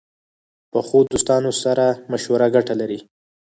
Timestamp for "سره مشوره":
1.63-2.47